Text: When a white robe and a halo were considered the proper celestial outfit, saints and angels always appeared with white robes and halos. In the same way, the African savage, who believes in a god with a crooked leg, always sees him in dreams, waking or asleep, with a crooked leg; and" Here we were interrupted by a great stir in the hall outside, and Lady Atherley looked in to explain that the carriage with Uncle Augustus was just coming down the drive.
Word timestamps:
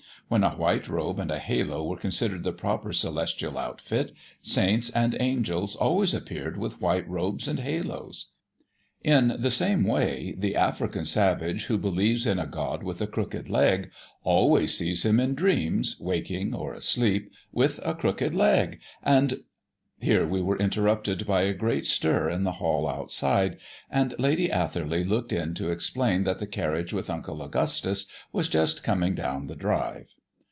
When 0.29 0.45
a 0.45 0.51
white 0.51 0.87
robe 0.87 1.19
and 1.19 1.29
a 1.29 1.39
halo 1.39 1.83
were 1.85 1.97
considered 1.97 2.45
the 2.45 2.53
proper 2.53 2.93
celestial 2.93 3.57
outfit, 3.57 4.13
saints 4.41 4.89
and 4.89 5.13
angels 5.19 5.75
always 5.75 6.13
appeared 6.13 6.55
with 6.55 6.79
white 6.79 7.05
robes 7.09 7.49
and 7.49 7.59
halos. 7.59 8.27
In 9.03 9.35
the 9.37 9.51
same 9.51 9.83
way, 9.83 10.33
the 10.37 10.55
African 10.55 11.03
savage, 11.03 11.65
who 11.65 11.77
believes 11.77 12.25
in 12.25 12.39
a 12.39 12.47
god 12.47 12.81
with 12.81 13.01
a 13.01 13.07
crooked 13.07 13.49
leg, 13.49 13.91
always 14.23 14.73
sees 14.73 15.03
him 15.03 15.19
in 15.19 15.35
dreams, 15.35 15.97
waking 15.99 16.55
or 16.55 16.73
asleep, 16.73 17.29
with 17.51 17.81
a 17.83 17.93
crooked 17.93 18.33
leg; 18.33 18.79
and" 19.03 19.41
Here 20.01 20.25
we 20.25 20.41
were 20.41 20.57
interrupted 20.57 21.27
by 21.27 21.41
a 21.41 21.53
great 21.53 21.85
stir 21.85 22.29
in 22.29 22.43
the 22.43 22.53
hall 22.53 22.87
outside, 22.87 23.57
and 23.89 24.15
Lady 24.17 24.49
Atherley 24.49 25.03
looked 25.03 25.33
in 25.33 25.53
to 25.55 25.71
explain 25.71 26.23
that 26.23 26.39
the 26.39 26.47
carriage 26.47 26.93
with 26.93 27.09
Uncle 27.09 27.43
Augustus 27.43 28.05
was 28.31 28.47
just 28.47 28.81
coming 28.81 29.13
down 29.13 29.47
the 29.47 29.55
drive. 29.57 30.15